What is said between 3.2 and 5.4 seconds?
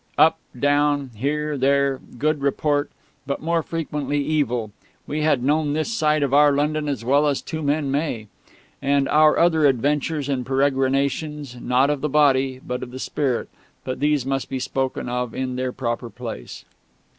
but more frequently evil... we